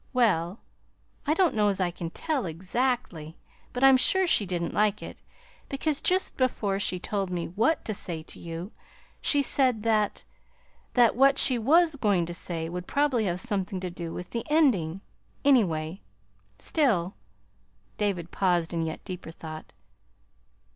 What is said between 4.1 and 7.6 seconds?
she did n't like it, because just before she told me